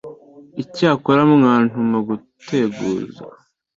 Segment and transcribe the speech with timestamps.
[0.63, 3.23] Icyakora mwantuma guteguza,